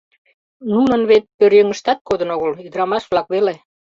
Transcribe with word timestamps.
Нунын 0.71 1.01
вет 1.09 1.23
пӧръеҥыштат 1.37 1.99
кодын 2.07 2.29
огыл, 2.35 2.51
ӱдырамаш-влак 2.67 3.27
веле. 3.33 3.53